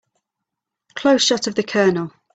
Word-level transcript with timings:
Close 0.95 1.21
shot 1.21 1.45
of 1.45 1.53
the 1.53 1.61
COLONEL. 1.61 2.11